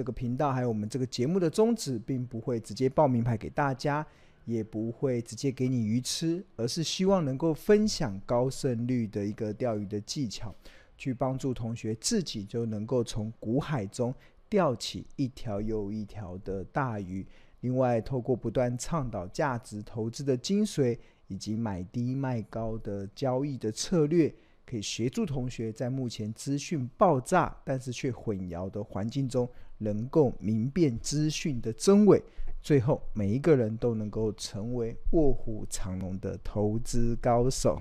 [0.00, 4.06] 这个频道还有我们这个节目的宗旨，并不会直接报名牌给大家，
[4.46, 10.54] 也不会直接给你鱼吃，而是希望能够分享高胜率的一个钓鱼的技巧，
[10.96, 14.14] 去帮助同学自己就能够从股海中
[14.48, 17.26] 钓起一条又一条的大鱼。
[17.60, 20.96] 另外，透过不断倡导价值投资的精髓，
[21.26, 24.34] 以及买低卖高的交易的策略。
[24.66, 29.48] 可以协助同学在目前资讯爆炸，但是却混淆的环境中，
[29.80, 32.22] 能够明辨资讯的真伪，
[32.62, 37.78] 最后每一个人都能够成为卧虎藏龙的投资高手。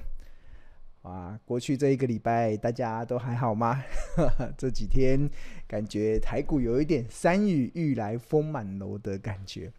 [1.01, 3.81] 啊，过去这一个礼拜大家都还好吗？
[4.57, 5.29] 这几天
[5.65, 9.71] 感觉台股有一点山雨欲来风满楼的感觉。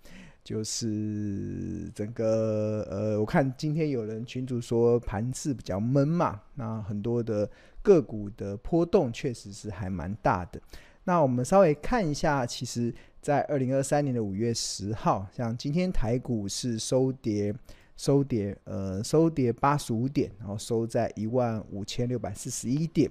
[0.42, 7.48] 就是整个呃，我看今天有人群主说盘势比较闷嘛，那很多的
[7.82, 10.58] 个股的波动确实是还蛮大的。
[11.10, 17.52] 那我们稍微看一下，其实，在二零二三年的五月十号，像今天台股是收跌，
[17.96, 23.10] 收跌，呃，收跌八十五点，然后收在一万五千六百四十一点。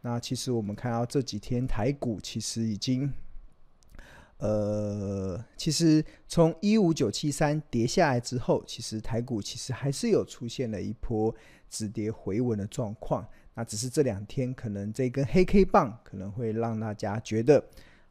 [0.00, 3.12] 那其实我们看到这几天台股其实已经。
[4.38, 11.32] 呃，其实从一五九七三跌下来之后，其实台股其实还是有出现了一波
[11.70, 13.24] 止跌回稳的状况。
[13.56, 17.60] 那只是这两天可能这根黑 K 棒可能会让大家觉得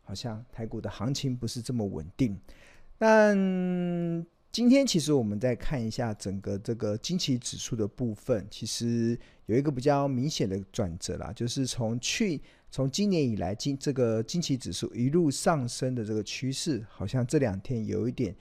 [0.04, 2.38] 好像台股的行情不是这么稳定。
[2.98, 3.34] 但
[4.52, 12.42] 今天其实我们再看一下整个这个惊奇指数的部分，其实有一个比较明显的转折啦，就是从去。
[12.72, 18.36] 从今年以来，今这个惊奇指数一路上升的这个趋势，好像这两天有一点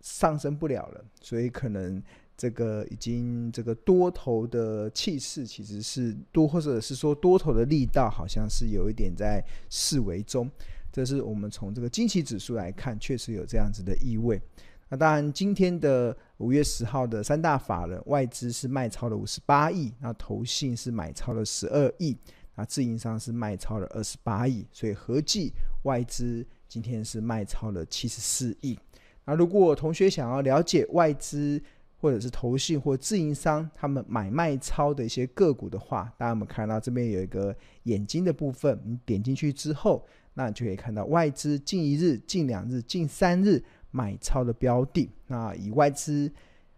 [0.00, 2.00] 上升不了了，所以可能
[2.38, 10.48] 这个已经这个多头的气势其实是多，或者是说多头的力道好像是有一点在式微中。
[10.92, 14.40] 这是我们从这个惊奇指数来看，确实有这样子的意味。
[14.88, 22.16] 那当然，今天的五月十号的三大法人外资是卖超了五十八亿，那投信是买超了十二亿。
[22.54, 25.52] 那自营商是卖超了二十八亿，所以合计
[25.82, 28.78] 外资今天是卖超了七十四亿。
[29.24, 31.62] 那如果同学想要了解外资
[31.98, 45.10] 或者是投信或自营商他们买卖超的一些个股的话，大家我们看到这边有一个眼睛的部分，你点进去之后，那你就可以看到外资近一日、近两日、近三日买超的标的。
[45.26, 46.32] 那以外资。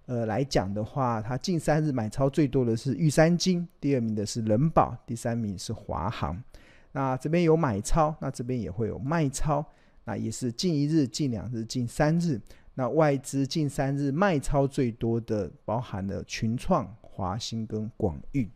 [0.07, 6.43] 呃，来讲的话，它近三日买超最多的是玉山金，第二名的是人保，第三名是华航。
[6.91, 9.65] 那这边有买超，那这边也会有卖超，
[10.07, 12.41] 那也是近一日、近两日、近三日。
[12.81, 18.51] 那外资近三日卖超最多的，包含了群创、华兴跟广运。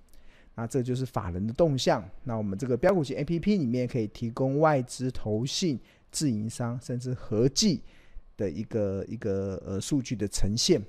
[0.55, 2.03] 那这就是法人的动向。
[2.23, 5.79] 那我们这个标股型 APP 里面可以提供外资、投信、
[6.11, 7.83] 自营商，甚至合计
[8.35, 10.81] 的一个一个呃数据的呈现。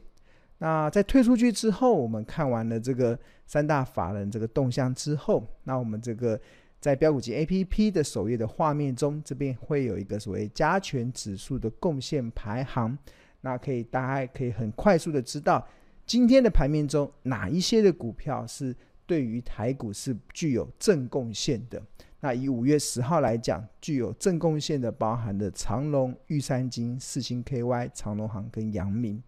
[0.60, 6.40] 那在退出去之后，我们看完了这个三大法人这个动向之后，那我们这个
[6.80, 12.98] 在标股级 APP 的首页的画面中，这边会有一个所谓加权指数的贡献排行。
[13.46, 15.64] 那可以大家可以很快速的知道
[16.04, 18.76] 今天的盘面中哪一些的股票是
[19.06, 21.80] 对于台股是具有正贡献的。
[22.22, 29.22] 那以五月十号来讲，具有正贡献的包含的长荣、玉山金、四星 KY、长荣航跟阳明。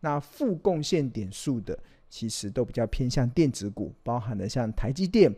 [0.00, 1.78] 那负贡献点数的，
[2.08, 5.32] 其实都比较偏向电子股，包含了像台积电，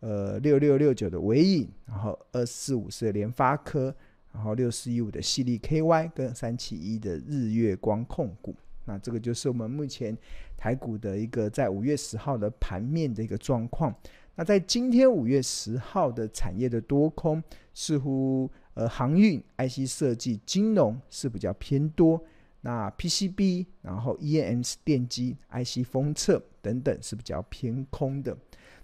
[0.00, 3.94] 呃，六六六九的纬颖，然后二四五四的联发科，
[4.32, 8.54] 然后六四一五的矽力 KY 跟三七一的日月光控股。
[8.84, 10.16] 那这个就是我们目前
[10.56, 13.94] 台股的一个在五月十号的盘面的一个状况。
[14.36, 17.42] 那在今天五月十号的产业的多空，
[17.74, 22.22] 似乎呃航运、IC 设计、金融是比较偏多。
[22.62, 28.36] 那 PCB，然后 EMS 电机、IC 封测等等是比较偏空的。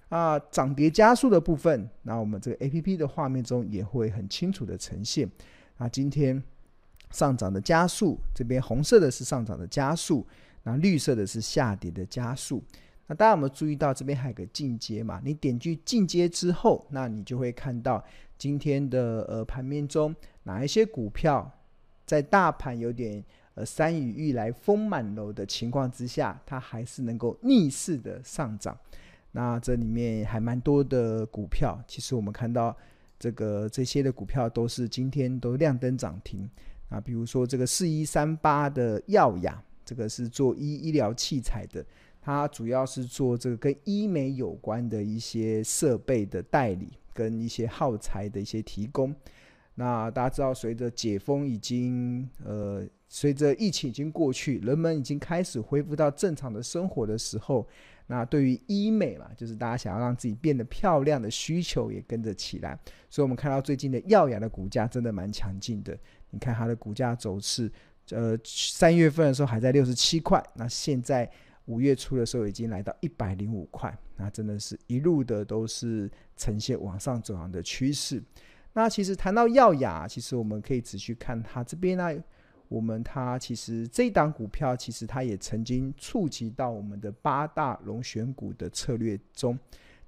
[0.09, 5.29] 啊，涨跌加速的部分，那我们这个 APP 的画面中也会很清楚的呈现。
[5.79, 6.43] 那今天
[7.11, 10.27] 上涨的加速，这边红色的是上涨的加速，
[10.63, 12.63] 那绿色的是下跌的加速。
[13.07, 15.21] 那大家有没有注意到这边还有个进阶嘛？
[15.25, 18.05] 你点击进阶之后，那你就会看到
[18.39, 20.15] 今天的呃盘面中
[20.45, 21.51] 哪一些股票
[22.05, 23.25] 在大盘有点。
[23.57, 28.77] 呃，山雨欲来风满楼的情况之下，它还是能够逆势的上涨。
[29.37, 32.75] 那这里面还蛮多的股票，其实我们看到
[33.19, 36.49] 这个这些的股票都是今天都亮灯涨停。
[36.89, 41.85] 啊，比如说这个四一三八的耀雅，这个是做医医疗器材的，
[42.23, 49.15] 它主要是做这个跟医美有关的一些设备的代理跟一些耗材的一些提供。
[49.75, 57.69] 那大家知道，随着解封已经呃，随着疫情已经过去，人们已经开始恢复到正常的生活的时候，
[58.07, 62.79] 那对于医美嘛，就是大家想要让自己变得漂亮的需求也跟着起来。
[63.11, 65.99] 所以，我们看到最近的耀雅的股价真的蛮强劲的。
[66.31, 67.71] 你看它的股价走势，
[68.11, 71.29] 呃，三月份的时候还在六十七块，那现在
[71.65, 78.23] 五月初的时候已经来到一百零五块，那真的是一路的都是呈现往上走扬的趋势。
[78.73, 82.13] 那其实谈到耀雅，其实我们可以仔细看它这边呢，
[82.69, 89.59] 我们它其实这一档股票，其实它也曾经触及到我们的八大龙选股的策略中。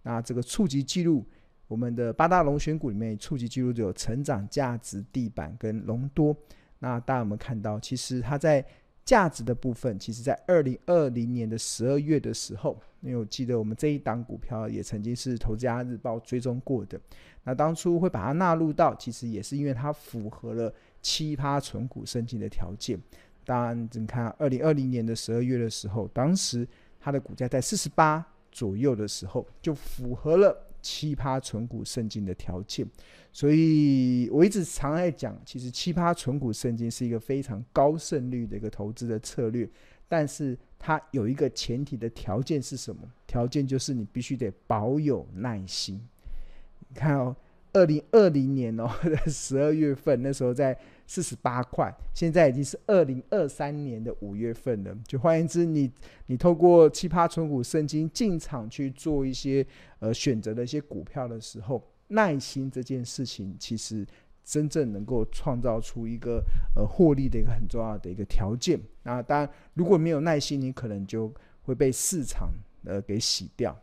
[0.03, 1.25] 那这个触及记录，
[1.67, 6.37] 我们的八大龙选股里面触及记录就有成长、价值、地板跟隆多。
[6.79, 8.65] 那大家有没有看到，其实它在
[9.05, 17.01] 价值的部分，其实在二零二零年的十二月的时候，因为我记得我们这一档股票也曾经是投资家日报追踪过的。
[17.45, 20.73] 那当初会把它纳入到，其实也是因为它符合了
[21.03, 22.99] 七趴存股胜进的条件。
[23.45, 26.67] 当然，你看二零二零年的十二月的时候，当时
[27.01, 32.87] 它的股价在四十八左右的时候，就符合了奇葩存股胜进的条件。
[33.33, 39.69] 所以我一直常在讲，其实奇葩存股胜进是一个非常高胜率的一个投资的策略，
[40.09, 43.03] 但是它有一个前提的条件是什么？
[43.27, 46.01] 条件就是你必须得保有耐心。
[46.89, 47.35] 你看哦，
[47.73, 48.89] 二零二零年哦，
[49.27, 54.97] 十二月份那时候在四十八块，现在已经是二零二三年的五月份了。
[55.07, 55.91] 就换言之，你
[56.27, 59.67] 你透过七趴存股圣经进场去做一些
[60.01, 64.07] 呃选择的一些股票的时候，耐心这件事情其实
[64.45, 66.43] 真正能够创造出一个
[66.75, 68.81] 呃获利的一个很重要的一个条件。
[69.03, 71.33] 那当然，如果没有耐心，你可能就
[71.63, 72.51] 会被市场
[72.85, 73.79] 呃给洗掉。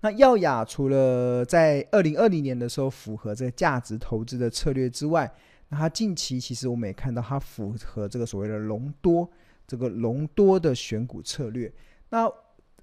[0.00, 5.32] 那耀雅除了在二零二零年的时候符合这个价值投资的策略之外，
[5.68, 9.28] 那它近期其实我们也看到它符合这个所谓的龙多
[9.66, 11.72] 这个龙多的选股策略。
[12.10, 12.30] 那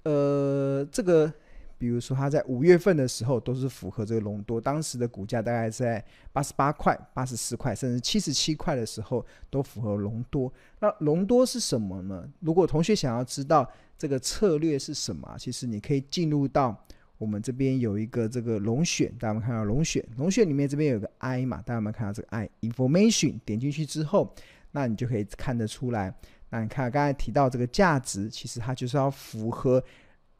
[0.02, 1.32] 呃，这个
[1.80, 10.52] 比如说它在五月份的时候都是符合这个隆多，当时的股价大概在八十八块、八十四块，甚至七十七块的时候都符合隆多。
[10.78, 12.28] 那隆多是什么呢？
[12.40, 13.66] 如果同学想要知道，
[13.96, 15.34] 这个策略是什么？
[15.38, 16.78] 其实你可以进入到
[17.16, 20.04] 我们这边有一个这个龙选，大家有没有看到龙选？
[20.18, 23.40] 龙选里面这边有个 I 嘛，大家有没有看到这个 I information？
[23.46, 24.34] 点进去之后，
[24.72, 26.14] 那你就可以看得出来。
[26.50, 29.82] 那你看刚才提到这个价值，其实它就是要符合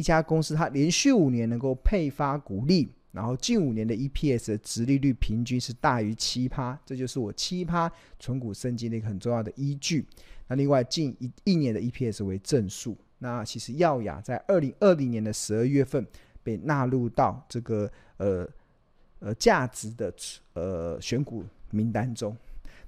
[0.00, 10.06] 一家公司它连续五年能够配发股利，然后近五年的 EPS 的值利率平均是大于七趴，这就是我七趴存股升级的一个很重要的依据。
[10.49, 12.97] 那另外近一一年的 EPS 为正数。
[13.19, 16.06] 那其实耀雅在二零二零年的十二月份
[16.43, 18.49] 被纳入到这个呃
[19.19, 20.11] 呃价值的
[20.55, 22.35] 呃选股名单中。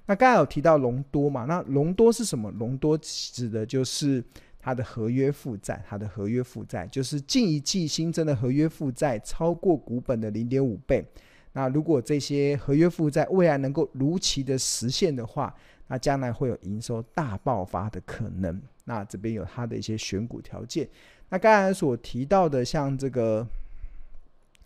[0.07, 1.45] 那刚才有提到隆多嘛？
[1.45, 2.51] 那隆多是什么？
[2.53, 4.25] 隆多指的就是
[4.63, 11.05] 它的合约负债，它的合约负债就是近一季新增的合约负债超过股本的零点五倍。
[11.53, 15.55] 那如果这些合约负债未来能够如期的实现的话，
[15.89, 18.59] 那将来会有营收大爆发的可能。
[18.85, 20.89] 那这边有它的一些选股条件。
[21.29, 23.47] 那刚才所提到的，像这个，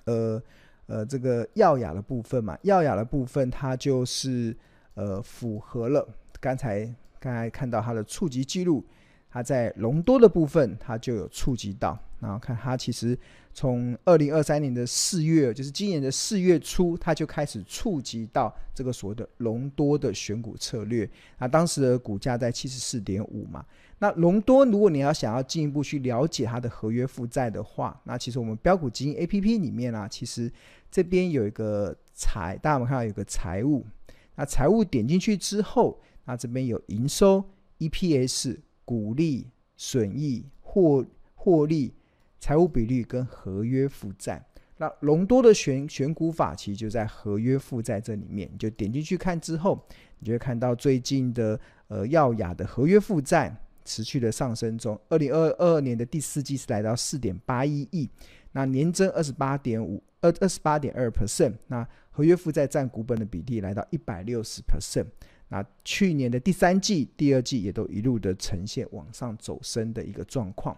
[0.05, 0.41] 呃
[0.87, 4.57] 呃，这个耀雅的部分嘛，耀雅的部分它就是
[4.95, 6.07] 呃符合了
[6.41, 6.85] 刚才
[7.19, 8.85] 刚才看到它的触及记录，
[9.31, 11.99] 它在隆多的部分它就有触及到。
[12.19, 13.17] 然后看它其实
[13.53, 21.09] 从二零二三年的四月，就是今年的四月初，它就开始触及到这个所谓的隆多的选股策略。
[21.39, 23.65] 那当时的股价在七十四点五嘛。
[23.99, 30.51] 那隆多，如果你要想要进一步去了解它的合约负债的话，那其实我们标股基金 APP 里面啊，其实
[30.91, 33.87] 这边有一个财，大家有有看到有个财务？
[34.35, 37.43] 那财务点进去之后，那这边有营收、
[37.79, 41.93] EPS、股利、损益、获获利、
[42.41, 44.43] 财务比率跟合约负债。
[44.79, 49.87] 那隆多的选选股法其实就在合约负债这里面，你就点进去看之后，
[50.21, 53.55] 你就会看到最近的呃耀雅的合约负债。
[53.89, 58.11] 持续的上升中，二零二二年的第四季是来到四点八一亿，
[58.51, 65.07] 那年增二十八点五二二十八点二 percent，那合约负债占股本的比例来到一百六十 percent，
[65.49, 70.77] 那去年的第三季、第二季也都一路的呈现往上走升的一个状况，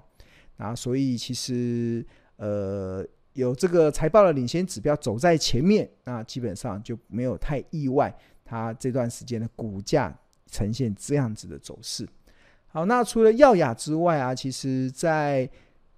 [0.57, 2.05] 那所以其实
[2.37, 10.15] 呃有这个财报的领先指标走在前面，那基本上就没有太意外，它这段时间的股价
[10.51, 12.07] 呈现这样子的走势。
[12.67, 15.49] 好，那除了耀雅之外啊，其实在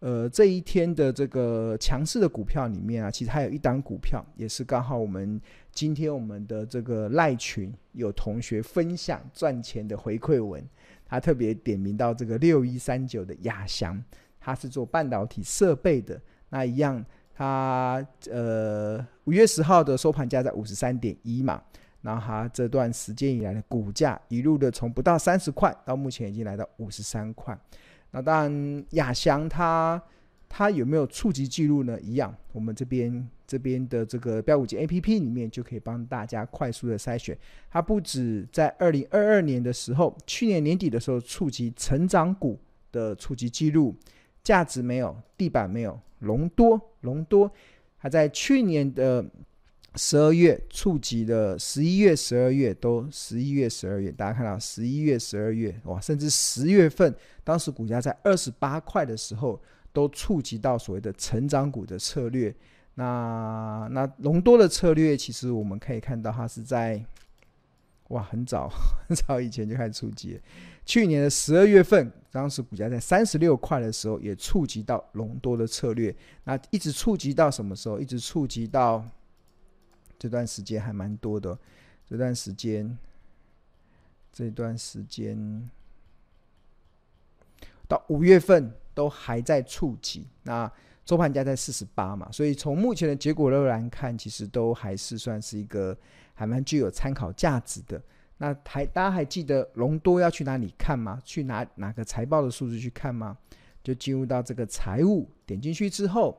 [0.00, 5.38] 呃，这一天的这个强势的股票里面啊，其实还有一档股票，也是刚好我们
[5.72, 10.66] 今天我们的这个赖群有同学分享赚钱的回馈文，
[11.04, 14.02] 他特别点名到这个六一三九的亚翔，
[14.40, 17.04] 他是做半导体设备的，那一样，
[17.34, 21.62] 他呃五月十号的收盘价在五十三点一嘛，
[22.00, 27.54] 然后他这段时间以来的股价一路的从不到三十块，到目前已经来到五十三块。
[28.10, 30.02] 那当然，亚翔他
[30.48, 32.00] 他有没有触及记录呢？
[32.00, 37.36] 一样，我们这边这边的这个标股金 A P P 里面就可以帮大家快速的筛选。
[37.70, 42.58] 它不止在二零二二年的时候，去年年底的时候触及成长股
[42.90, 43.94] 的触及记录，
[44.42, 47.50] 价值没有，地板没有，隆多隆多，
[47.96, 49.24] 还在去年的。
[49.96, 59.60] 十二月触及的十一月、十二月都十一月、十二月，大家看到十一月、十二月哇，甚至十月份，当时股价在二十八块的时候，
[59.92, 62.54] 都触及到所谓的成长股的策略。
[62.94, 67.04] 那那隆多的策略，其实我们可以看到，它是在
[68.08, 68.70] 哇很早
[69.08, 70.40] 很早以前就开始触及。
[70.86, 76.14] 去年的十二月份，当时股价在三十六块的时候，也触及到隆多的策略。
[76.44, 77.98] 那一直触及到什么时候？
[77.98, 79.04] 一直触及到。
[80.20, 81.58] 这段时间还蛮多的，
[82.06, 82.98] 这段时间，
[84.30, 85.70] 这段时间
[87.88, 90.70] 到五月份都还在触及，那
[91.06, 95.96] 收盘价在四十八嘛，所以从目前的结果来来看，其实都还是算是一个
[96.34, 97.98] 还蛮具有参考价值的。
[98.36, 101.18] 那还大家还记得隆多要去哪里看吗？
[101.24, 103.38] 去哪哪个财报的数字去看吗？
[103.82, 106.38] 就进入到这个财务，点进去之后，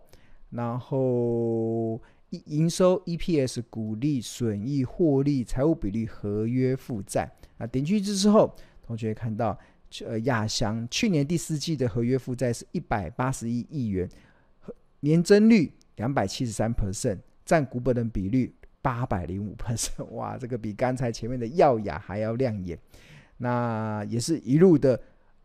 [0.51, 1.99] 然后。
[2.45, 7.29] 营收、EPS、股利、损益、获利、财务比率、合约负债。
[7.57, 9.57] 啊点进去之后，同学看到，
[10.05, 14.09] 呃，亚翔去年第四季的合约负债是一百八十一亿元，
[15.01, 20.05] 年增率两百七十三 percent，占股本的比率八百零五 percent。
[20.05, 22.77] 哇，这个比刚才前面的耀雅还要亮眼。
[23.37, 24.99] 那也是一路的。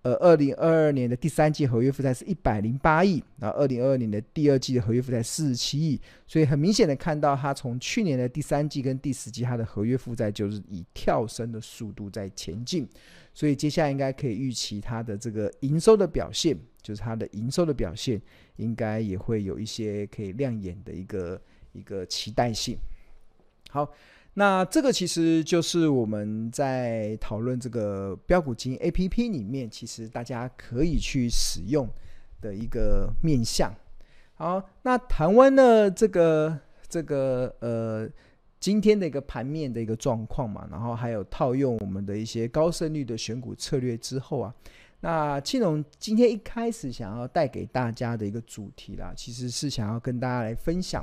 [0.07, 12.89] 呃，二零二二年的第三季合约负债是一百零八亿，然后二零二二年的第二季的合约负债四十七亿，所以很明显的看到，它从去年的第三季跟第四季，它的合约负债就是以跳升的速度在前进，
[13.35, 18.23] 所以接下来应该可以预期它的这个营收的表现，就是它的营收的表现，
[18.59, 22.79] 应该也会有一些可以亮眼的一个一个期待性。
[23.71, 23.93] 好。
[24.39, 31.89] 那这个其实就是我们在讨论这个标股金 APP 里面，其实大家可以去使用
[32.43, 33.75] 的一个面向。
[34.35, 38.07] 好，那谈完了这个这个呃
[38.61, 44.55] 今天的一个盘面的一个状况嘛，然后还有套用我们的一些高胜率的选股策略之后啊，
[45.01, 51.03] 那庆龙今天一开始想要带给大家的一个主题啦，其实是想要跟大家来分享，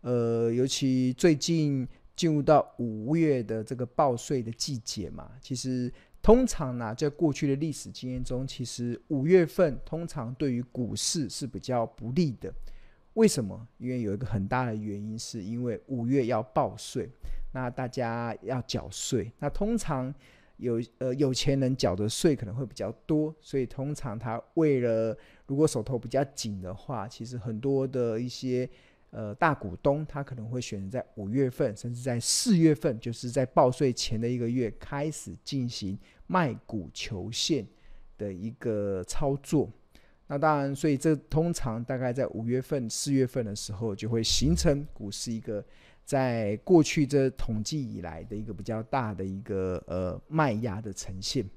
[0.00, 1.86] 呃，尤其最近。
[2.16, 5.92] 进入到五月的这个报税的季节嘛，其实
[6.22, 12.54] 通常呢，在过去的历史经验中，其实五月份通常对于股市是比较不利的。
[13.14, 13.66] 为什么？
[13.78, 17.10] 因为有一个很大的原因，是因为五月要报税，
[17.52, 20.14] 那大家要缴税，那通常
[20.58, 25.16] 有呃有钱人缴的税可能会比较多，所以通常他为了
[25.46, 28.70] 如果手头比较紧的话，其实很多的一些。
[29.16, 37.64] 呃，大股东他可能会选择在五月份，甚至在四月份，就是在报税前的一个月开始进行卖股求现
[38.18, 39.70] 的一个操作。
[40.26, 45.64] 那当然，所以这通常大概在五月份、四月份的时候，就会形成股市一个
[46.04, 51.48] 在过去这统计以来的一个比较大的一个呃卖压的呈现。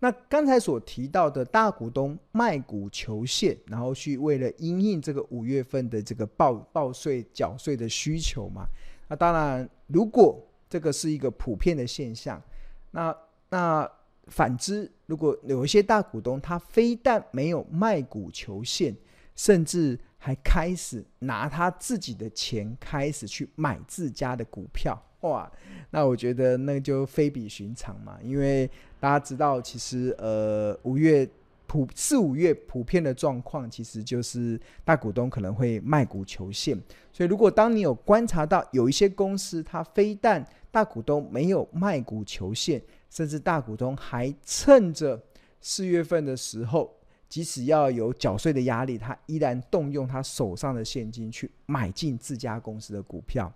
[0.00, 8.66] 那刚才所提到的大股东卖股求现，然后去为了因应这个五月份的这个报报税缴税的需求嘛。
[9.08, 12.42] 那当然，如果这个是一个普遍的现象，
[12.90, 13.16] 那
[13.48, 13.90] 那
[14.26, 18.94] 反之，如果有一些大股东他非但没有卖股求现，
[19.36, 25.00] 甚至还开始拿他自己的钱开始去买自家的股票。
[25.20, 25.50] 哇，
[25.90, 28.70] 那我觉得那就非比寻常嘛，因为
[29.04, 31.28] 大家知道，其实呃五月
[31.66, 36.74] 普四五月普遍的状况，其实就是大股东可能会卖股求现。
[37.12, 42.80] 所以如果当你有观察到有一些公司，它非但大股东没有卖股求现，
[43.10, 45.22] 甚至大股东还趁着
[45.60, 46.90] 四月份的时候，
[47.28, 53.52] 即使要有缴税的压力，他依然动用他手上的现金去买进自家公司的股票。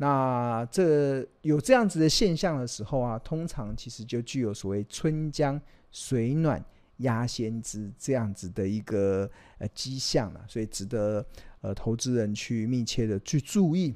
[0.00, 6.64] 那这有这样子的现象的时候啊，通常其实就具有所谓春江水暖
[6.98, 9.28] 鸭先知这样子的一个
[9.58, 11.24] 呃迹象了，所以值得
[11.60, 13.94] 呃投资人去密切的去注意。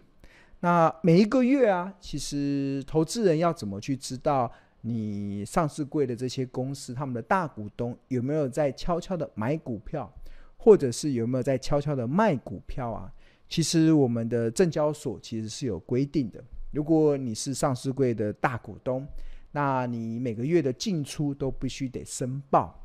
[0.58, 10.12] 那每一个月啊，其实投资人要怎么去知道你上市柜的这些公司，他们的大股东有没有在悄悄的买股票，
[10.56, 13.12] 或者是有没有在悄悄的卖股票啊？
[13.48, 19.06] 其实我们的证交所其实是有规定的，如果你是上市柜的大股东，
[19.50, 22.78] 那你每个月的进出都必须得申报。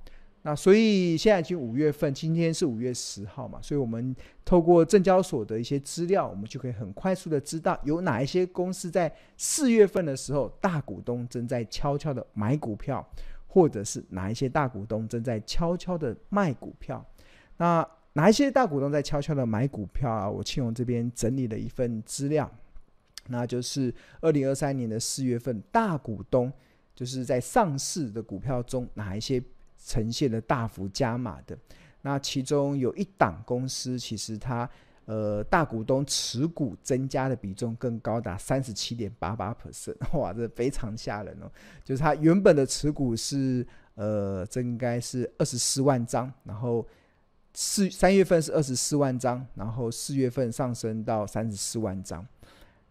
[0.43, 13.05] 那所以现在已经五月份，今天是五月十号嘛，所以我们透过证交所的一些资料，我们就可以很快速的知道有哪一些公司在四月份的时候，大股东正在悄悄的买股票，
[13.47, 17.05] 或者是哪一些大股东正在悄悄的卖股票。
[17.57, 17.85] 那
[18.17, 20.29] 哪一些大股东在悄悄的买股票啊？
[20.29, 22.51] 我庆荣这边整理了一份资料，
[23.27, 26.51] 那就是二零二三年的四月份，大股东
[26.95, 29.41] 就是在上市的股票中哪一些。
[29.79, 31.55] 呈现了大幅加码的，
[32.01, 34.67] 那其中有一档公司，其实它
[35.05, 41.49] 呃大股东持股增加的比重更高达三十七点八八 percent， 哇，这非常吓人哦！
[41.85, 46.85] 就是它原本的持股是呃，这应该是二十四万张，然后
[47.59, 52.23] 四三月份是二十四万张，然后四月份上升到三十四万张，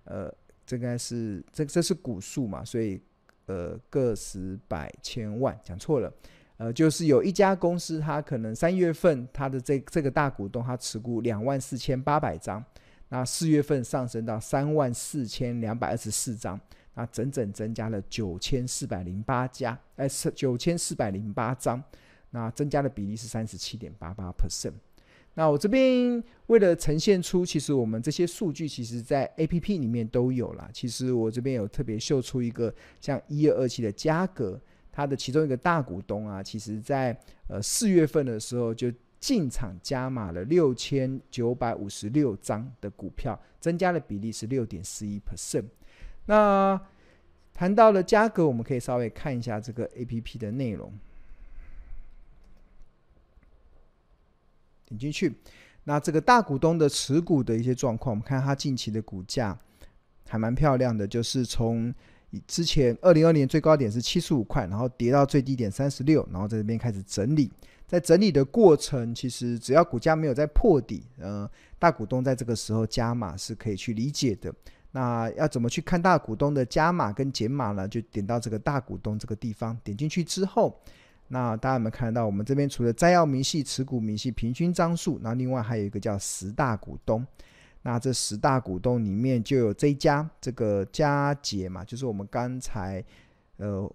[0.03, 0.29] 呃，
[0.67, 3.01] 这应该是这这是股数嘛，所以
[3.47, 6.13] 呃个十百千万讲错了。
[6.57, 12.65] 呃，就是有一家公司，它可能三月份它的这这个大股东，他持股两万四千八百张，
[13.11, 16.61] 那四月份上升到三万四千两百二十四张，
[16.95, 21.81] 那整整增加了九千四百零八家，哎，是九千四百零八张，
[22.37, 24.75] 那增加的比例是三十七点八八 percent。
[25.33, 30.69] 那我这边为了呈现出，其实我们这些数据，其实在 APP 里面都有啦。
[30.71, 34.61] 其实我这边有特别秀出一个像一二二期的嘉格。
[34.93, 45.65] 它的其中一个大股东啊，其实在呃四月份的时候就进场加码了六千九百五十六张的股票，增加的比例是六点四一 percent。
[46.27, 46.79] 那
[47.53, 50.91] 谈到了嘉格，我们可以稍微看一下这个 APP 的内容。
[54.87, 55.35] 点进去，
[55.85, 59.59] 那这个大股东的持股的一些状况，我们看它近期的股价
[60.27, 61.95] 还蛮漂亮的，就是从。
[62.47, 67.51] 之前二零二年最高点是七十五块，然后跌到最低点三十六，然后在这边开始整理。
[67.87, 74.53] 在整理的过程，其实只要股价没有在破底，呃，大股东在这个时候加码是可以去理解的。
[74.91, 77.89] 那要怎么去看大股东的加码跟减码呢？
[77.89, 80.79] 就点到这个大股东这个地方，点进去之后，
[81.29, 87.27] 那大家有没有看到我们这边除了摘要明细、持股明细、平均张数，那另外还有一个叫十大股东。
[87.83, 93.05] 那这十大股东里面就有这一家，这个佳捷嘛，就是我们刚才
[93.59, 93.89] 呃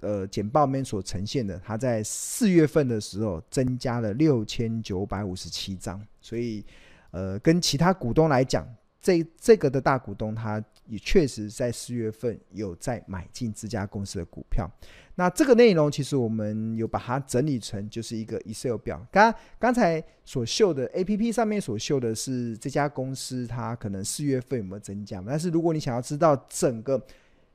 [0.00, 6.64] 呃简报面所呈现的，它在四月份的时候增加了六千九百五十七张，所以
[7.12, 8.66] 呃跟其他股东来讲，
[9.00, 14.70] 这这个的大股东他也确实在四月份有在买进这家公司的股票。
[15.16, 19.06] 那这个内容其实我们有把它整理成就是一个 Excel 表。
[19.12, 27.00] 刚刚才所秀的 APP 上面所秀的是这家公司它可能四月份有没有增加，但是如果你想要知道整个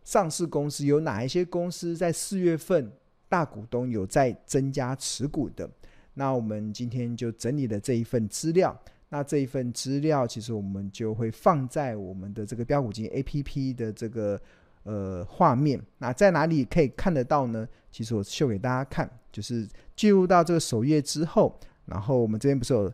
[0.03, 2.91] 上市公司有哪一些公司在四月份
[3.27, 5.69] 大股东有在增加持股的，
[6.13, 8.75] 那我们今天就整理了这一份资料。
[9.09, 14.39] 那这一份资料其实我们就会放在我们的这个标股金 APP 的这个。
[14.83, 17.67] 呃，画面那在哪里可以看得到呢？
[17.91, 22.91] 其实我秀给大家看，就是进入到这个首页之后，然后我们这边不是有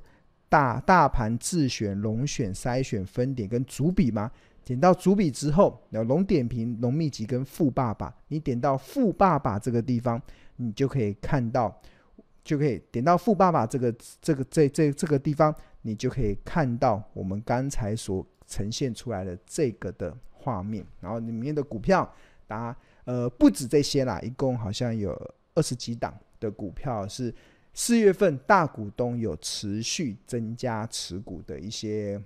[0.49, 4.29] 大大盘自选、龙选、筛选、分点跟主笔吗？
[4.65, 10.19] 点到主笔之后，有龙点评、龙秘籍跟富爸爸，你点到富爸爸这个地方，
[10.57, 11.79] 你就可以看到，
[12.43, 20.17] 就可以点到富爸爸这个这个这这这个地方，你就可以看到我们刚才所呈现出来的这个的。
[20.37, 22.07] 画面，然后里面的股票，
[22.45, 25.11] 答呃不止这些啦，一共好像有
[25.55, 27.33] 二十几档的股票是
[27.73, 32.21] 四月份大股东有持续增加持股的一些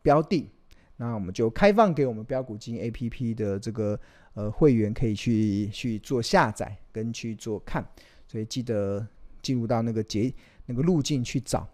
[0.00, 0.48] 标的，
[0.96, 4.00] 那我们就开放给我们标股金 APP 的这个
[4.32, 7.86] 呃会员可以去去做下载跟去做看，
[8.26, 9.06] 所以记得
[9.42, 10.32] 进入到那个节
[10.64, 11.68] 那个路径去找。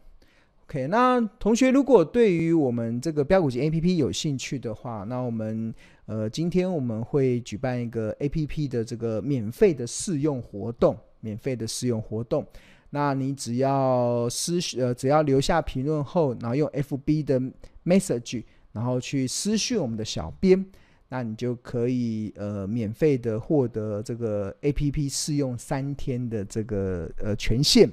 [0.68, 5.72] OK，那同学如果对于我们这个标股金 APP 有兴趣的话，那我们
[6.06, 12.44] 呃今天我们会举办一个 APP 的这个免费的试用活动，免费的试用活动。
[12.90, 17.40] 那你只要私呃只要留下评论后，然后用 FB 的
[17.84, 20.66] message，然后去私讯我们的小编，
[21.10, 27.88] 那你就可以呃免费的获得这个 APP 试用三天的这个呃权限。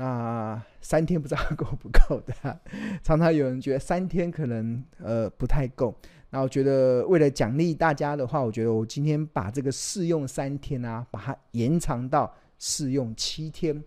[0.00, 2.60] 那三天不知道够不够的，
[3.02, 5.92] 常常有人觉得三天可能呃不太够。
[6.30, 13.82] 那我觉得为了奖励大家的话，我觉得我今天把这个试用三天啊，把它延长到试用七天。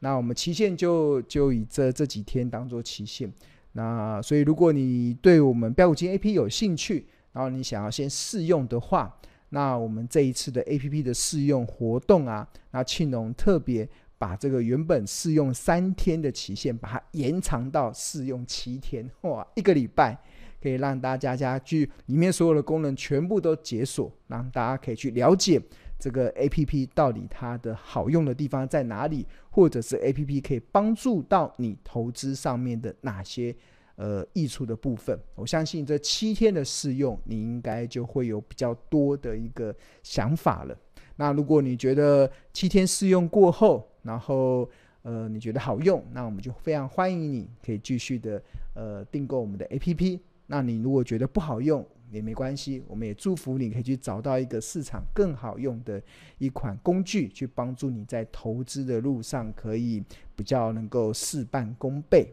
[0.00, 3.32] 那我们期限就就以这这几天当做期限。
[3.72, 13.88] 那所以如果你对我们标股金 A P 有兴趣，然后你想要先试用的话，那我们这一次的 APP 的试用活动啊，那庆农特别。
[14.18, 20.18] 把这个原本试用三天的期限，把它延长到试用七天，哇，一个礼拜
[20.62, 25.60] 可以让大家家去里面所有的功能全部都解锁，让大家可以去了解
[25.98, 33.54] 这个 APP 到底它的好用的地方在哪里，或者是 APP 可以帮助到你投资上面的哪些
[33.96, 35.18] 呃益处的部分。
[35.34, 40.76] 我相信这七天的试用，你应该就会有比较多的一个想法了。
[41.16, 44.70] 那如果你觉得七天试用过后，然后
[45.02, 48.40] 呃你觉得好用，那我们就非常欢迎你可以继续的
[48.74, 50.20] 呃订购我们的 APP。
[50.46, 56.00] 那你如果觉得不好用也没关系，我们也祝福你可以去找到一个市场更好用的
[56.38, 60.04] 一款工具，去帮助你在投资的路上可以
[60.36, 62.32] 比较能够事半功倍，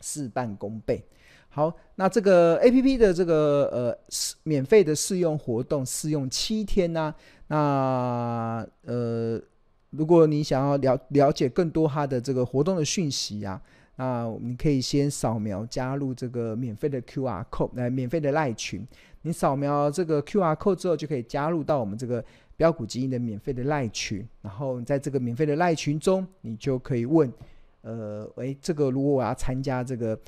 [0.00, 1.04] 事半功倍。
[1.48, 3.98] 好，那这个 APP 的这个呃
[4.44, 7.14] 免费的试用活动试用七天呢、
[7.48, 9.40] 那呃，
[9.90, 13.60] 如果你想要了了解更多它的这个活动的讯息啊，
[13.96, 18.86] 那你可以先扫描加入这个免费的 QR code 来免费的赖群。
[19.22, 22.24] 你扫描这个 QR code 之后，就可以加入到我们这个
[22.56, 24.26] 标股基因的免费的赖群。
[24.42, 27.32] 然后你在这个免费的赖群中，你就可以问，
[27.82, 30.18] 呃，诶，这个如果我要参加这个。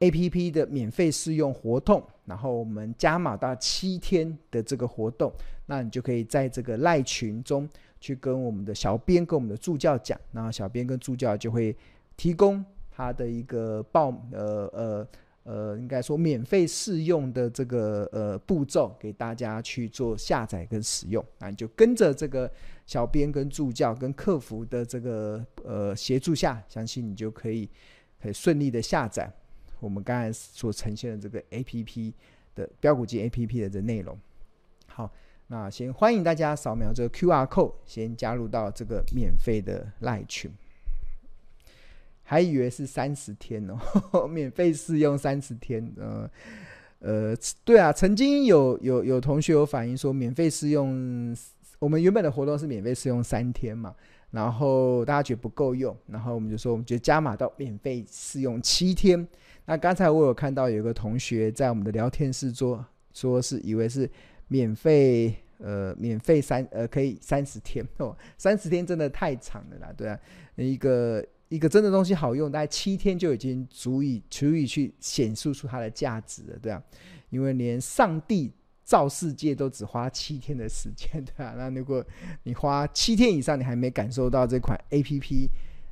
[0.00, 5.32] APP 的免费试用活动，然后我们加码到七天的这个活动，
[5.66, 7.68] 那你就可以在这个赖群中
[8.00, 11.76] 去跟我们的小编跟我们的助教讲，然后小编跟助教就会
[12.16, 15.08] 提供他的一个报呃呃
[15.44, 22.50] 呃，应该说免费试用的这个呃步骤给大家去做下载跟使用，那你就跟着这个
[22.84, 27.66] 小编跟助教跟客服的这个呃协助下，相信你就可以
[28.18, 29.32] 很顺利的下载。
[29.80, 32.12] 我们刚才所呈现的这个 A P P
[32.54, 34.18] 的标股金 A P P 的这内容，
[34.86, 35.10] 好，
[35.50, 40.50] 那先欢迎大家扫描这个 Q R code，先加入到这个免费的赖群。
[42.22, 43.66] 还以为是三十天
[44.12, 46.30] 哦， 免费试用三十天，呃
[46.98, 47.34] 呃，
[47.64, 51.34] 对啊，曾经有有有同学有反映说，免费试用，
[51.78, 53.94] 我们原本的活动是免费试用三天嘛。
[54.30, 59.26] 然后大家觉得不够用，然后我们就说，我们就加码到免费试用七天。
[59.64, 62.84] 那刚才我有看到有个同学在我们的聊天室说，
[63.14, 64.10] 说是以为是
[64.48, 70.18] 免费，呃，免费三，呃，可以三十天 哦，三十天真的太长了啦，对啊，
[70.56, 76.82] 一个一个真的东西好用，大概七天就已经足以足以去显示出它的价值了，对啊，
[77.30, 78.52] 因为连上帝。
[78.88, 81.52] 造世界都只花七天的时间，对啊？
[81.58, 82.02] 那如果
[82.44, 85.46] 你花七天以上，你还没感受到这款 APP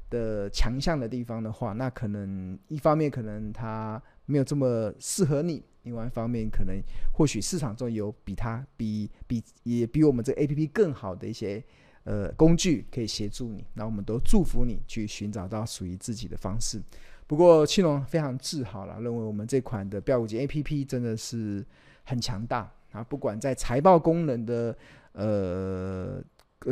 [0.09, 11.63] 的强项的地方的话，那可能一方面可能它没有这么适合你，另外一方面可能或许市场中有比它比比也比我们这个 APP 更好的一些
[12.05, 13.65] 呃工具可以协助你。
[13.73, 16.83] 那我们都祝福你去寻找到属于自己的方式。
[17.29, 21.65] 不过庆龙非常自豪了，认为我们这款的标股金 APP 真的是
[22.05, 22.71] 很强大。
[22.93, 24.77] 啊，不管在财报功能的
[25.13, 26.23] 呃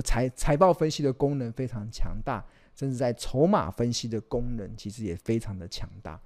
[0.03, 2.43] 财财报分析的功能非常强大，
[2.75, 6.19] 甚至在筹码分析的功能其实也非常的强大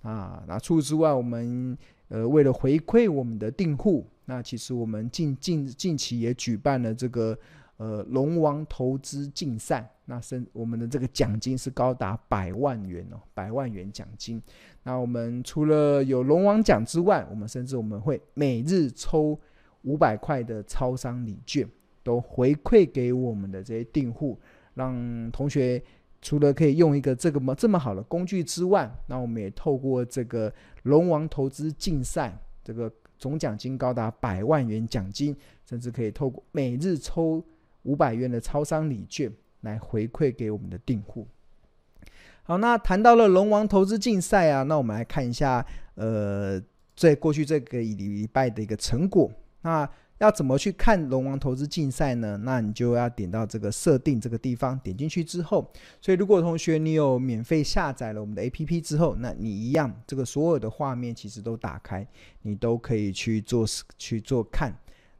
[0.00, 0.42] 啊。
[0.46, 1.76] 那除此之外，我们
[2.12, 7.36] 呃为了回馈我们的订户，那其实我们近近近期也举办了这个。
[7.78, 14.40] 呃，龙王投资竞赛，那是我们的这个奖金是高达百万元哦，百万元奖金。
[14.84, 19.36] 那我们除了有龙王奖之外，我们甚至我们会每日抽
[19.82, 21.68] 五百块的超商礼券，
[22.04, 24.38] 都回馈给我们的这些订户，
[24.74, 25.82] 让同学
[26.22, 30.50] 除了可以用一个这个么这么好的工具之外，那我们也透过这个
[30.84, 35.36] 龙王投资竞赛，这个总奖金高达百万元奖金，
[35.68, 37.44] 甚至可以透过每日抽。
[37.84, 39.28] 五百元的超商礼券
[39.62, 41.26] 来回馈给我们的订户。
[42.44, 46.62] 好，那谈到了龙王投资竞赛啊，那我们来看一下，呃，
[46.94, 49.28] 在过去这个礼礼拜的一个成果。
[49.62, 49.84] 那
[50.22, 52.38] 要怎么去看龙王投资竞赛呢？
[52.44, 55.68] 那你就要点到这个设定这个地方，点进去之后，
[56.00, 62.06] 所以如果同学你有免费下载了我们的 APP 之后，那你一样，这个所有的画面其实都打开，
[62.42, 63.66] 你都可以去做
[63.98, 64.72] 去做看。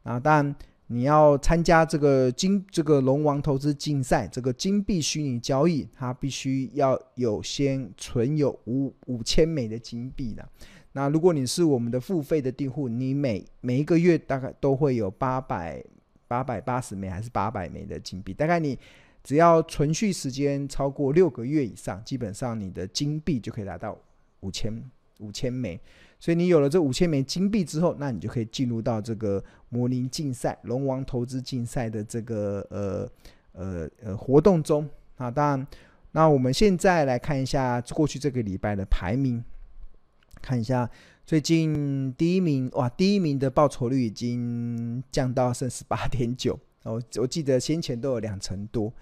[0.05, 0.55] 啊，当然
[0.87, 10.49] 你要参加这个金这个龙王投资竞赛，这个金币虚拟交易，它必须要有先存有五五千枚的金币的。
[10.95, 15.83] 那如果你是我们的付费的订户，你每每一个月大概都会有八百
[16.29, 18.79] 八百八十枚还是八百枚的金币，大概你
[19.25, 23.97] 只要存续时间超过六个月以上，基本上你的金币就可以达到
[24.41, 24.71] 五千
[25.21, 25.81] 五千枚。
[26.21, 33.11] 所以你有了这五千枚金币之后，那你就可以进入到这个模拟竞赛龙王投资竞赛的这个呃
[33.53, 35.31] 呃呃活动中啊。
[35.31, 35.67] 当然，
[36.13, 39.43] 那我们现在来看一下过去这个礼拜的排名。
[40.43, 40.91] 看一下
[41.25, 48.93] 最近第一名哇，第一名的报酬率已经降到剩十八点九， 我我记得先前都有两成多。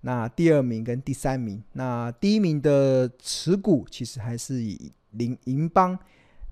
[0.00, 5.96] 那第二名跟第三名，那第一名的持股其实还是以林银邦、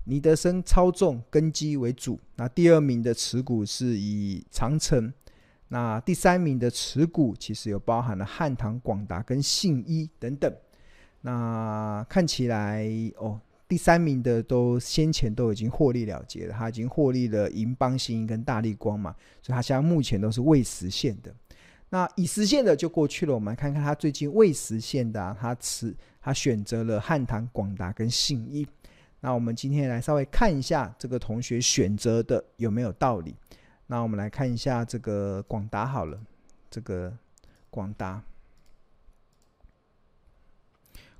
[0.05, 2.17] 尼德森操纵根基为主。
[2.37, 5.13] 那第二名的持股是以长城，
[5.67, 10.53] 那第三名的持股其实有包含了汉唐、广达跟信一等等。
[11.21, 13.41] 那看起来哦。
[13.67, 21.33] 第三名的都先前都已经获利了结了，他已经获利了银邦、信一跟大立光嘛，所以他现在目前都是未实现的。
[21.89, 28.67] 那已实现的就过去了，我们来看看他最近未实现的，啊，他持他选择了汉唐、广达跟信一。
[29.19, 33.35] 那我们今天来稍微看一下这个同学选择的有没有道理。
[33.87, 36.19] 那我们来看一下这个广达好了，
[36.69, 37.11] 这个
[37.69, 38.21] 广达。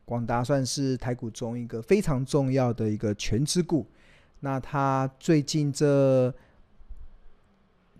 [0.07, 3.85] 广达算是台股中一个非常重要的一个全资股，
[4.39, 6.33] 那它最近这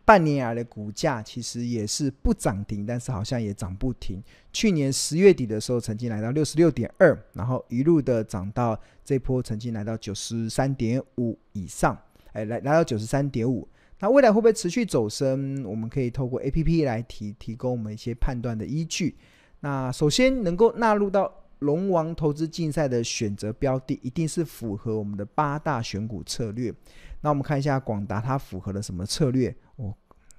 [0.06, 4.24] 半年来的股价其实也是不涨停，但是好像也涨不停。
[4.54, 12.00] 去年十月底的时候，曾经来到六十六点二，然后一路的涨到这波曾经来到九十三点五以上，
[12.32, 13.67] 哎，来来到九十三点五。
[14.00, 15.62] 那未来会不会持续走升？
[15.65, 19.17] 我们可以透过 APP 来提提供我们一些判断的依据。
[19.60, 21.30] 那首先能够纳入到。
[21.60, 26.74] 龙王投资竞赛的选择标的一定是符合我们的八大选股策略。
[27.22, 29.56] 那我们看一下广达，它符合了什么策略？
[29.78, 29.93] 哦，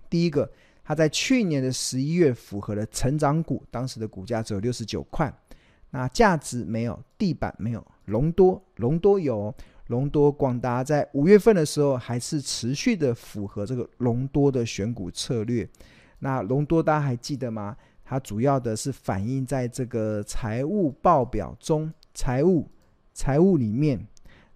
[0.08, 0.48] 第一个，
[0.84, 5.32] 它在去年的十一月符合了成长股，当时的股价只有六十九块。
[5.90, 9.52] 那价值没有，地板没有，隆多隆多有，
[9.86, 15.68] 隆多广达在五月份的时候还是持续的符合这个隆多的选股策略。
[16.20, 17.76] 那隆多大家还记得吗？
[18.10, 22.66] 它主要的是反映在这个财务报表中，财务
[23.12, 24.02] 财务里面，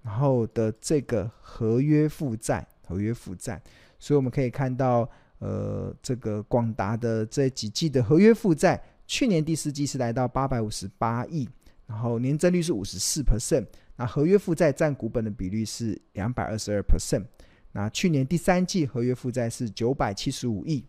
[0.02, 3.60] 然后的这个合约负债，合约负债，
[3.98, 5.06] 所以我们可以看到，
[5.38, 11.46] 呃，这个广达的这几季的合约负债，去年第四季是来到八百五十八亿，
[11.86, 17.26] 然后年增率是五十四 percent，那合约负债占股本的比率是两百二十二 percent，
[17.72, 20.82] 那去年第三季合约负债是九百七十五亿。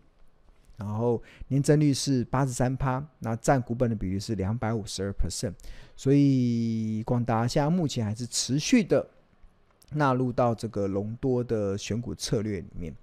[0.76, 5.52] 然后年增率是八十三趴，那占股本的比例是两百五十二 percent，
[5.94, 9.08] 所以广达现在目前还是持续的
[9.92, 12.94] 纳入到这个隆多的选股策略里面。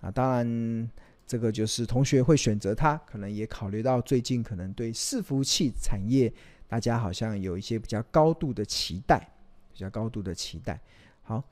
[0.00, 0.90] 啊，当然
[1.26, 6.32] 这个就是同学会选择它，可能也考虑到最近可能对伺服器产业
[6.66, 9.28] 大家好像有一些比较高度的期待，
[9.72, 10.80] 比较高度的期待。
[11.22, 11.44] 好。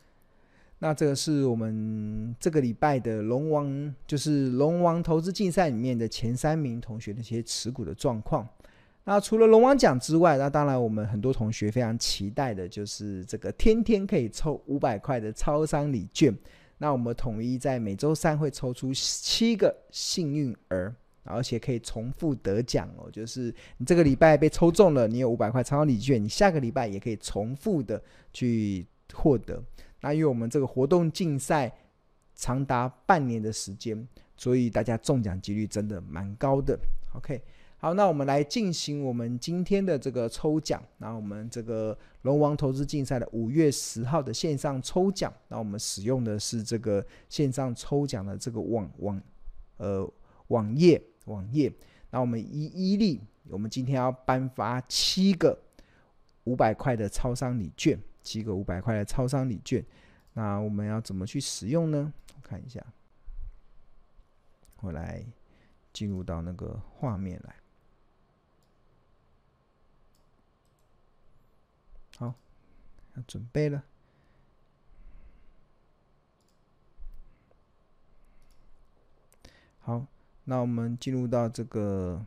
[0.80, 8.48] 那这个是我们这个礼拜的龙王，就是龙王投资竞赛里面的前三名同学的一些持股的状况。
[9.04, 16.36] 那除了龙王奖之外，那当然我们很多同学非常期待的就是这个天天可以抽五百块的超商礼券。
[16.76, 23.10] 那我们统一在每周三会抽出七个幸运儿，而且可以重复得奖哦。
[23.10, 28.00] 就是你这个礼拜被抽中了，你有五百块超商礼券，你下个礼拜也可以重复的
[28.32, 29.60] 去获得。
[30.00, 31.72] 那因为我们这个活动竞赛
[32.34, 34.06] 长达半年的时间，
[34.36, 36.78] 所以大家中奖几率真的蛮高的。
[37.14, 37.42] OK，
[37.78, 40.80] 好，那我们来进行我们今天的这个抽奖。
[40.98, 49.20] 那我们这个龙王投资竞赛的五月十号的线上抽奖，那我们使用的是这个线上抽奖的这个网网
[49.78, 50.08] 呃
[50.48, 51.72] 网页网页。
[52.10, 55.58] 那我们一一例，我们今天要颁发七个
[56.44, 57.98] 五百块的超商礼券。
[58.28, 59.82] 七个五百块的超商礼券，
[60.34, 62.12] 那我们要怎么去使用呢？
[62.36, 62.84] 我看一下，
[64.80, 65.24] 我来
[65.94, 67.56] 进入到那个画面来。
[72.18, 72.34] 好，
[73.16, 73.82] 要准备了。
[79.80, 80.06] 好，
[80.44, 82.26] 那我们进入到这个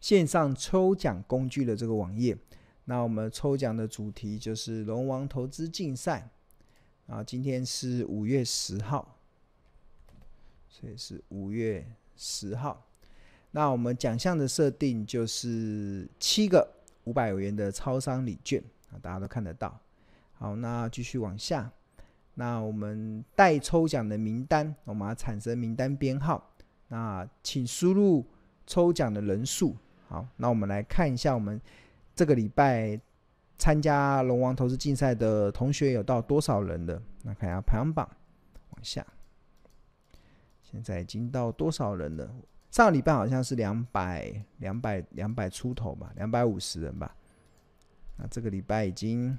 [0.00, 2.38] 线上抽奖工具的这个网页。
[2.84, 6.28] 那我们抽奖的主题就是龙王投资竞赛。
[7.08, 9.18] 啊，今天是五月十号，
[10.68, 11.84] 所以是五月
[12.16, 12.86] 十号。
[13.50, 16.66] 那我们奖项的设定就是七个
[17.04, 19.78] 五百元的超商礼券啊，大家都看得到。
[20.34, 21.70] 好，那继续往下。
[22.34, 26.54] 那我们待抽奖的名单，我们要产生名单编号。
[26.88, 28.24] 那请输入
[28.66, 29.76] 抽奖的人数。
[30.08, 31.60] 好，那我们来看一下，我们
[32.14, 33.00] 这个礼拜
[33.58, 37.02] 参加龙王投资竞赛的同学有到多少人了？
[37.22, 38.08] 那看一下排行榜，
[38.70, 39.06] 往下，
[40.62, 42.34] 现在已经到多少人了？
[42.70, 47.14] 上个礼拜好像是两百、两百、两百出头吧，两百五十人吧。
[48.16, 49.38] 那这个礼拜已经。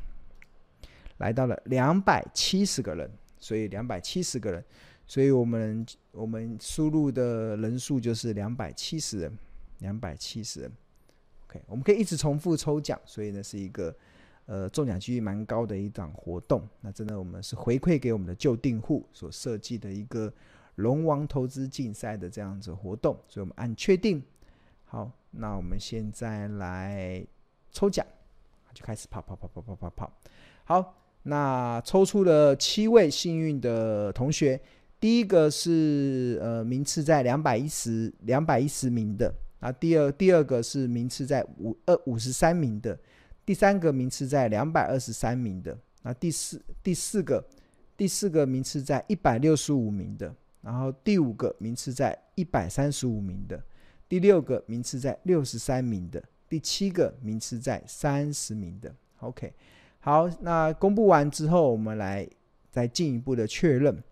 [1.20, 4.66] 来到了两百七十个人，所以两百七十个人，
[5.06, 9.38] 所以我们我们输入的人数就是两百七十人，
[9.78, 10.72] 两百七十人。
[11.68, 13.96] 我们可以一直重复抽奖，所以呢是一个
[14.46, 16.68] 呃中奖几率蛮高的一档活动。
[16.82, 20.32] 那真的我们是回馈给我们的旧订户所设计的一个
[20.76, 24.22] 龙王投资竞赛的这样子活动，所以我们按确定。
[24.86, 27.26] 好，那我们现在来
[27.72, 28.06] 抽奖，
[28.74, 30.14] 就开始跑跑跑跑跑跑跑。
[30.64, 31.00] 好。
[31.26, 34.60] 那抽出了七位幸运的同学，
[35.00, 43.00] 第一个是呃名次在两百一十两百一十名的，啊，第二第二个是名次在五二五十三名的，
[43.46, 47.42] 第三个名次在两百二十三名的，那第四第四个
[47.96, 53.64] 第四个名次在一百六十五名的，然后第五个名次在一百三十五名的，
[54.10, 59.54] 第六个名次在六十三名的，第七个名次在三十名的，OK。
[60.02, 62.28] 好，那公布完之后，我们来
[62.70, 64.04] 再进一步的确认。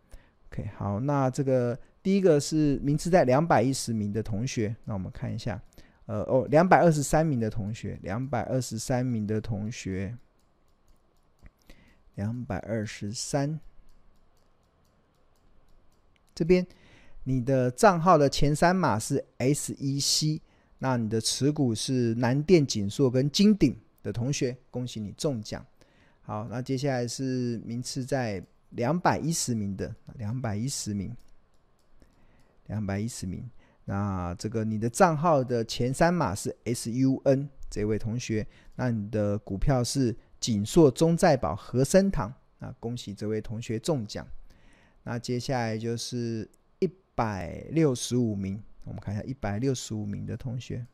[0.49, 5.61] OK，好，那这个第一个是名次在两百一十名的同学，那我们看一下，
[6.07, 10.17] 呃，哦，两百二十三名的同学，两百二十三名的同学，
[12.15, 13.59] 两百二十三，
[16.33, 16.65] 这边
[17.23, 20.41] 你的账号的前三码是 SEC，
[20.79, 25.63] 那你的持股是南电、锦硕跟金鼎的同学，恭喜你中奖。
[26.23, 31.15] 好，那接下来是名次在两百一十名的，两百一十名，
[32.71, 33.47] 两百一十名。
[33.86, 44.25] 那这个你的账号的前三码是 SUN，这位同学，那你的股票是景硕、中在宝、和生堂，那恭喜这位同学中奖。
[45.03, 50.86] 那接下来就是一百六十五名，我们看一下一百六十五名的同学。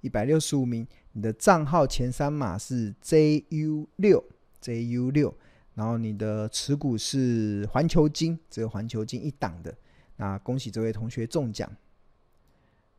[0.00, 4.24] 一百六十五名，你的账号前三码是 JU 六
[4.62, 5.36] ，JU 六，
[5.76, 9.72] 然后你的持股是环球金，只有环球金一档的，
[10.16, 11.70] 那恭喜这位同学中奖。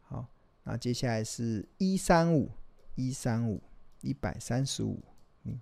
[0.04, 0.26] 好，
[0.64, 2.50] 那接下来是一三五，
[2.96, 3.62] 一三五，
[4.00, 5.04] 一百三十五
[5.44, 5.60] 名，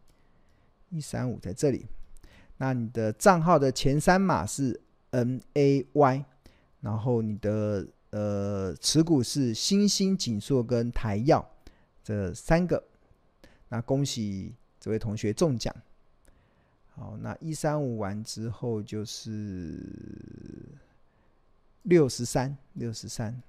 [0.90, 1.88] 一三五在这里，
[2.58, 6.26] 那你的账号的前三码是 NAY，
[6.82, 7.88] 然后你的。
[8.12, 11.46] 呃，持股是新兴、景硕跟台耀
[12.02, 12.82] 这三个，
[13.68, 15.76] 那恭喜这位同学中奖。
[16.96, 19.78] 好，那一三五完之后就是
[21.84, 23.42] 六十三，六十三。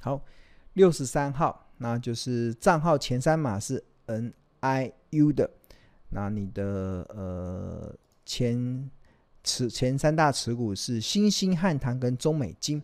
[0.00, 0.24] 好，
[0.72, 5.50] 六十三号，那就是账号前三码是 NIU 的。
[6.08, 8.90] 那你的呃前
[9.44, 12.82] 持前三大持股是新兴汉唐跟中美金，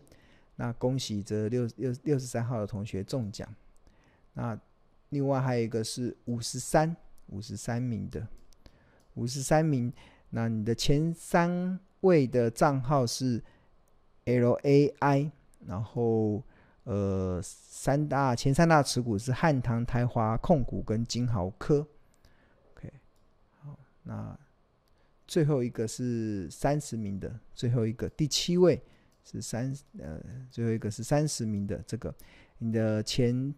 [0.56, 3.48] 那恭喜这六六六十三号的同学中奖。
[4.34, 4.58] 那
[5.10, 6.96] 另外还有一个是五十三
[7.28, 8.26] 五十三名的
[9.14, 9.92] 五十三名，
[10.30, 13.42] 那你的前三位的账号是
[14.24, 15.30] LAI，
[15.66, 16.42] 然后
[16.82, 21.86] 呃三大前三大持股是汉唐、台华控股跟金豪科。
[22.72, 22.92] OK，
[23.60, 24.36] 好那
[25.26, 28.82] 最后一个是三十名的，最后一个第七位
[29.24, 30.20] 是三呃，
[30.50, 32.14] 最后一个是三十名的这个，
[32.58, 33.54] 你的前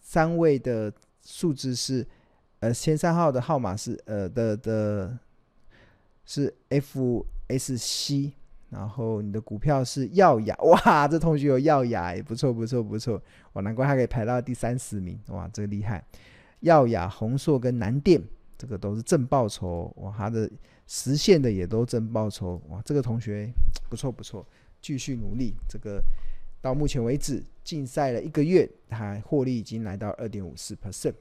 [0.00, 0.92] 三位的
[1.22, 2.06] 数字是
[2.60, 5.18] 呃前三号的号码是呃的的
[6.24, 8.32] 是 FSC，
[8.70, 16.04] 然后你的股票是耀雅，哇，这同学有耀雅也不错不错不错，哇，难怪他可以排到第三十名，哇，这个厉害，
[16.60, 18.22] 耀雅、红硕跟南电。
[18.58, 20.50] 这个都是正报酬哇，他的
[20.86, 23.46] 实现的也都正报酬哇，这个同学
[23.90, 24.42] 不 错不错，
[24.80, 25.54] 继续努力。
[25.68, 26.02] 这个
[26.60, 31.14] 到目前为止竞赛了一个月，它获利已经来到二点五四 percent。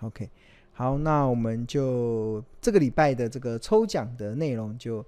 [0.00, 0.28] OK，
[0.72, 5.04] 好，那我们就这个礼拜的这个抽奖的内容就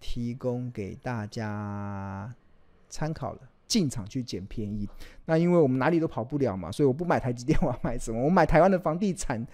[0.00, 2.34] 提供给大家
[2.88, 3.40] 参考了。
[3.68, 4.88] 进场去捡便宜，
[5.26, 8.18] 那因为我们哪里都跑不了嘛，所以我不买台积电，我要买什么？
[8.18, 9.46] 我买台湾的房地产